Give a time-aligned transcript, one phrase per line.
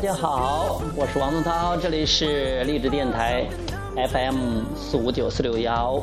[0.00, 3.46] 大家好，我是王东涛，这里是励志电台
[4.10, 6.00] FM 四五九四六幺。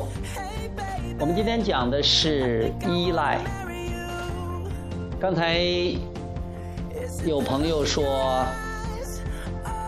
[1.18, 3.40] 我们今天讲的是依赖。
[5.18, 5.58] 刚才
[7.26, 8.44] 有朋友说，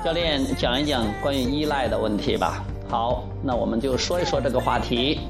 [0.05, 2.65] 教练讲一讲关于依赖的问题吧。
[2.89, 5.21] 好，那我们就说一说这个话题。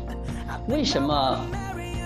[0.68, 1.38] 为什么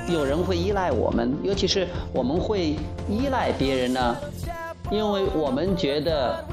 [0.09, 1.39] 有人会依赖我们？
[1.45, 2.75] 尤其是我们会
[3.09, 4.17] 依赖别人呢？
[4.91, 6.45] 因为我们觉得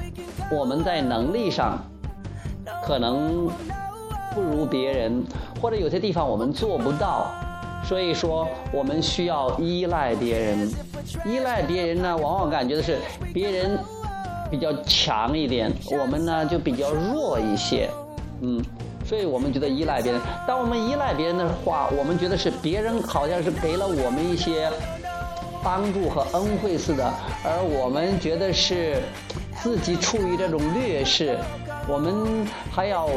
[0.52, 1.78] 我们在能力上
[2.84, 3.50] 可能
[4.36, 5.24] 不如别人，
[5.62, 7.28] 或者有些地方我们做不到，
[7.84, 10.70] 所以说我们需要依赖别人。
[11.26, 12.98] 依赖别人呢，往往感觉的是
[13.34, 13.80] 别人
[14.50, 17.90] 比较强一点，我们呢就比较弱一些，
[18.42, 18.62] 嗯，
[19.06, 20.22] 所以我们觉得依赖别人。
[20.48, 24.70] 当我们依赖别人的话，我们觉得是别人好像是给了我们一些。
[25.64, 27.08] 帮助和恩惠似的，
[27.44, 28.96] 而我们觉得是
[29.62, 31.38] 自己处于这种劣势，
[31.88, 33.08] 我们还要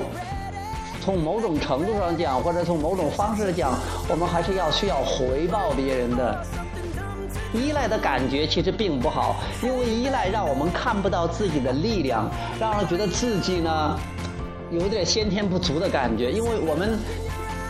[1.01, 3.73] 从某种程度上讲，或者从某种方式讲，
[4.09, 6.45] 我们还是要需要回报别人的。
[7.55, 12.29] 依赖的感觉其实并不好，因为依赖让我们看不到自己的力量，
[12.61, 13.99] 让人觉得自己呢
[14.71, 16.99] 有点先天不足的感觉，因为我们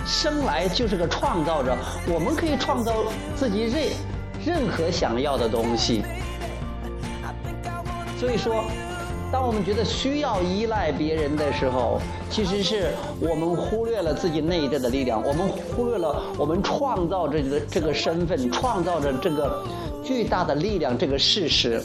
[0.05, 1.77] 生来就是个创造者，
[2.13, 2.93] 我们可以创造
[3.37, 3.83] 自己任。
[4.45, 6.05] 任何想要的东西，
[8.25, 8.65] 所以说，
[9.31, 12.89] 当我们觉得需要依赖别人的时候，其实是
[13.21, 19.63] 我们忽略了自己内在的力量，我们忽略了我们创造着的这个身份，创造着这个
[20.03, 21.83] 巨大的力量这个事实，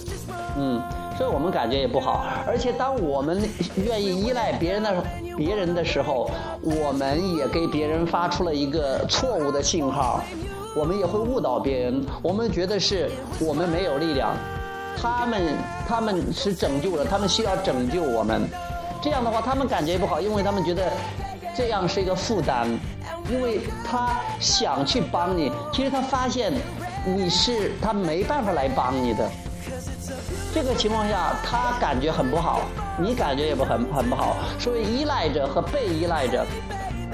[0.58, 0.82] 嗯，
[1.18, 2.24] 所以我们感觉也不好。
[2.48, 3.44] 而且，当我们
[3.76, 5.04] 愿意依赖别人的
[5.36, 10.24] 别人的时候，我们也给别人发出了一个错误的信号。
[10.74, 13.10] 我们也会误导别人，我们觉得是
[13.42, 14.34] 我们没有力量，
[15.02, 18.48] 他们他们是拯救了，他们需要拯救我们，
[19.02, 20.92] 这样的话他们感觉不好，因为他们觉得
[21.56, 22.68] 这样是一个负担，
[23.32, 26.52] 因为他想去帮你，其实他发现
[27.06, 29.30] 你是他没办法来帮你的，
[30.54, 32.62] 这个情况下他感觉很不好，
[32.98, 36.46] 你感觉也不很很不好，所以依赖着和被依赖着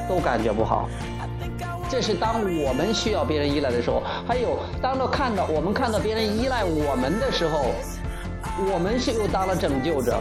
[0.09, 0.90] 都感觉不好。
[1.90, 7.66] 这是当我们需要别人依赖的时候，还有当到看到我们看到别人依赖我们的时候，
[8.73, 10.19] 我们是又当了拯救者。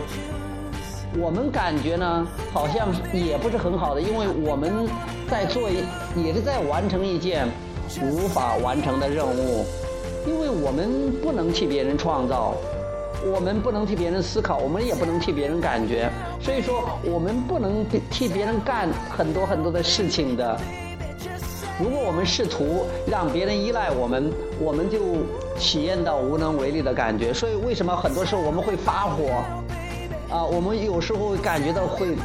[1.16, 4.86] 我们感觉呢，好像也不是很好的，因为我们
[5.30, 7.47] 在做，也是在完成一件
[8.02, 9.64] 无法完成的任务，
[10.26, 12.54] 因为我们不能替别人创造，
[13.32, 16.10] 我们不能替别人思考，我们也不能替别人感觉，
[16.42, 20.60] 所以说我们不能替别人干很多很多的事情的。
[21.80, 24.98] 如果我们试图让别人依赖我们，我们就
[25.58, 27.34] 体验到无能为力的感觉。
[27.34, 29.42] 所以，为什么很多时候我们会发火？
[30.30, 32.16] 啊，我们有时候感觉到会，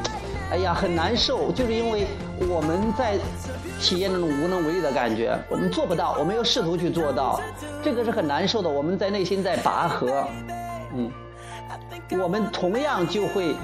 [0.52, 2.06] 哎呀，很难受，就是因为
[2.48, 3.18] 我们在
[3.80, 5.38] 体验那种无能为力的感觉。
[5.50, 7.42] 我们做不到，我们又试图去做到，
[7.84, 8.70] 这个是很难受的。
[8.70, 10.28] 我们在内心在拔河，
[10.96, 11.12] 嗯，
[12.22, 13.56] 我们同样就会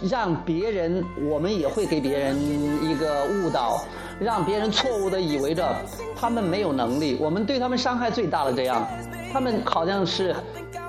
[0.00, 2.36] 让别人，我们也会给别人
[2.82, 3.84] 一个误导。
[4.18, 5.76] 让别人错误的以为着
[6.16, 8.86] 他们没有能力，我们对他们伤害最大的这样，
[9.30, 10.34] 他们好像是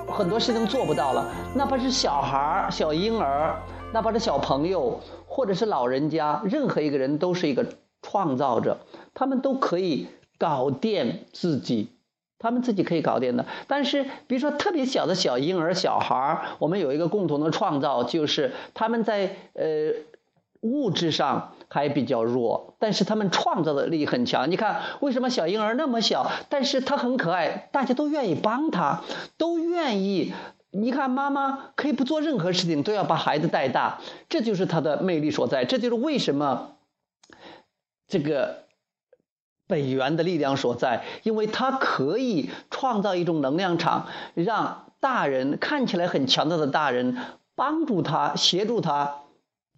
[0.06, 1.30] 很多事情做不到了。
[1.54, 3.54] 哪怕是小孩儿、小婴儿，
[3.92, 7.66] 哪怕是小朋友，或者是老人家，任何一个人都是一个
[8.00, 8.78] 创造者，
[9.12, 10.06] 他们都可以
[10.38, 11.90] 搞定自己，
[12.38, 13.44] 他们自己可以搞定的。
[13.66, 19.92] 但是，比如说特别小的小婴儿、小孩儿，我们有一个共同的创造，就是他们在呃。
[20.60, 24.50] 物质上还比较弱，但是他们创造的力很强。
[24.50, 29.02] 你看，为什么小婴儿那么小，但是他很可爱，大家都愿意帮他，
[29.36, 30.32] 都愿意。
[30.70, 35.64] 你看，妈妈可以不做任何事情，都要把孩子带大，这就是他的魅力所在。
[35.64, 36.72] 这就是为什么
[38.06, 38.64] 这个
[39.66, 47.16] 本源的力量所在，因为他可以创造一种能量场，让大人看起来很强大的大人
[47.54, 49.20] 帮助他，协助他。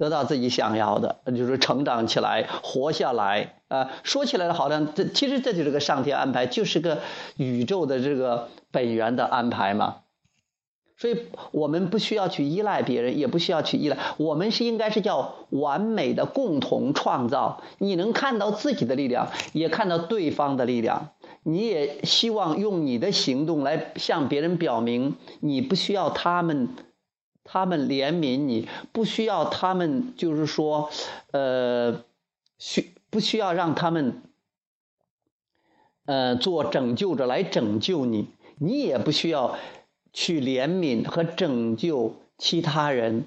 [0.01, 3.91] 得到自己想要的，就是成长起来，活下来啊！
[4.03, 7.01] 说起来好像这其实这就是个上天安排，就是个
[7.37, 9.97] 宇宙的这个本源的安排嘛。
[10.97, 17.61] 所以我们不需要去依赖别人，也不需要去依赖，我们是应该是叫完美的共同创造。
[17.77, 21.11] 你能看到自己的力量，也看到对方的力量，
[21.43, 26.71] 你也希望用你的行动来向别人表明，你不需要他们。
[27.53, 30.89] 他们怜悯你，不需要他们，就是说，
[31.33, 32.05] 呃，
[32.61, 34.23] 需不需要让他们，
[36.05, 38.29] 呃，做拯救者来拯救你？
[38.61, 39.59] 你也不需要
[40.13, 43.27] 去怜悯和拯救其他人。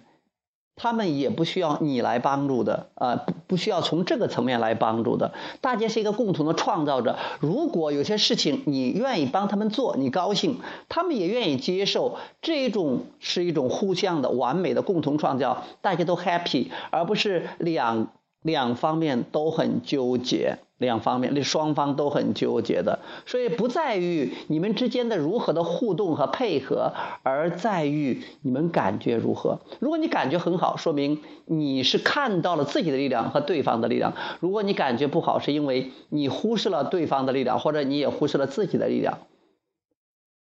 [0.76, 5.34] 他们也不需要你来帮助的，呃，不不需要从这个层面来帮助的。
[5.62, 7.18] 大家是一个共同的创造者。
[7.40, 10.60] 如果有些事情你愿意帮他们做，你高兴，
[10.90, 18.08] 他们也愿意接受，这种是一种互相的完美的共同创造，大家都 happy，而不是两
[18.42, 20.58] 两方面都很纠结。
[20.84, 26.94] 两方面，那双方都很纠结的，所以不在于你们之间的如何的互动和配合，
[27.24, 29.60] 而在于你们感觉如何。
[29.80, 39.20] 如果你感觉很好，说明你是看到了自己的力量和对方的力量；如果你感觉不好，是因为你忽视了对方的力量，或者你也忽视了自己的力量，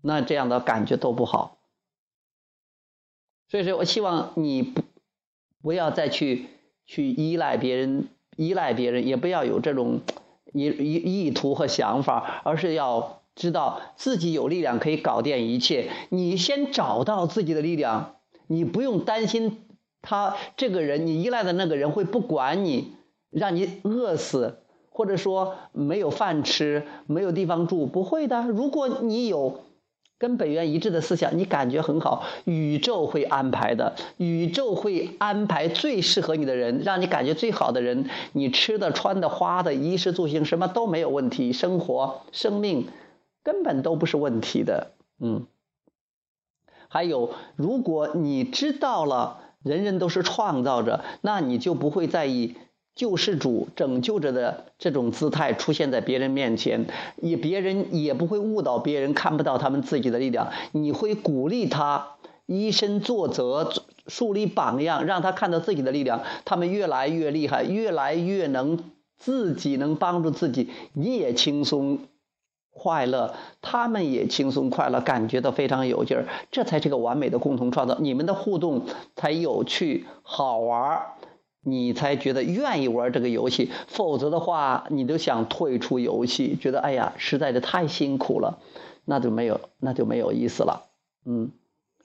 [0.02, 1.56] 那这样的感觉都不好。
[3.48, 4.82] 所以说我希望你不
[5.62, 6.46] 不要再去
[6.86, 10.00] 去依赖别人，依赖别人，也不要有这种。
[10.52, 15.90] 意意意图和想法，而是要知道自己有力量可以搞定一切。
[16.10, 18.16] 你先找到自己的力量，
[18.46, 19.58] 你不用担心
[20.00, 22.92] 他这个人，你依赖的那个人会不管你，
[23.30, 24.58] 让你饿死，
[24.90, 28.42] 或者说没有饭吃，没有地方住，不会的。
[28.42, 29.60] 如果你有。
[30.22, 42.86] 跟本源一致的思想，你感觉很好，宇宙会安排的，宇宙会安排最适合你的人，让你感觉最好的人，你吃的、穿的、花的，衣食住行什么都没有问题，生活、生命
[43.42, 44.92] 根本都不是问题的。
[45.18, 45.48] 嗯，
[46.86, 52.54] 还有，如果你知道了人人都是创造者，那你就不会在意。
[52.94, 56.86] 救世主拯救者的这种姿态出现在别人面前，
[57.16, 60.50] 也别人也不会误导别人看不到他们自己的力量。
[60.72, 62.16] 你会鼓励他
[62.46, 63.72] 以身作则，
[64.06, 66.22] 树立榜样，让他看到自己的力量。
[66.44, 68.78] 他们越来越厉害，越来越能
[69.16, 72.00] 自己能帮助自己，你也轻松
[72.74, 76.26] 快乐，他们也轻松快乐，感觉到非常有劲儿。
[76.50, 78.82] 这才是个完美的共同创造，你们的互动
[79.16, 81.06] 才有趣好玩儿。
[81.64, 88.58] 你才觉得愿意玩这个游戏，否则的话，你都想退出游戏，觉得哎呀，实在是太辛苦了，
[89.04, 90.88] 那就没有，那就没有意思了。
[91.24, 91.52] 嗯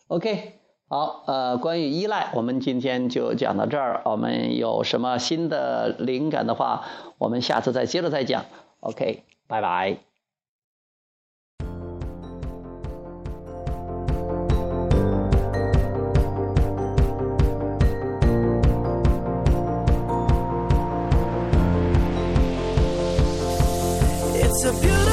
[0.07, 0.53] ，OK，
[0.87, 4.01] 好，呃，关于依赖，我们今天就讲到这儿。
[4.05, 6.85] 我们有什么新的灵感的话，
[7.17, 8.45] 我们下次再接着再讲。
[8.81, 10.16] OK，拜拜。
[24.67, 25.06] a beautiful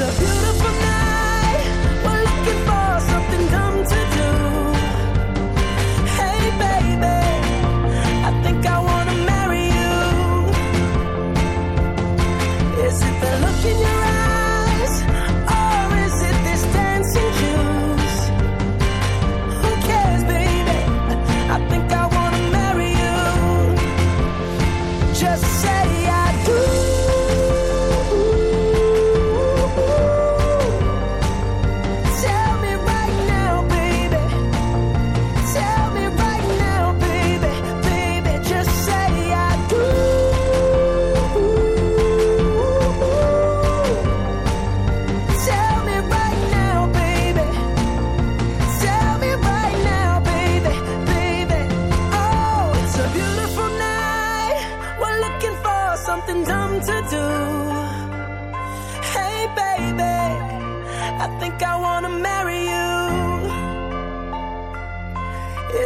[0.00, 0.29] disappear.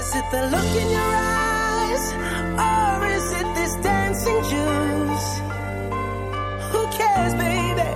[0.04, 2.04] Is it the look in your eyes,
[2.68, 5.28] or is it this dancing juice?
[6.72, 7.88] Who cares, baby?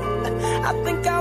[0.69, 1.21] I think I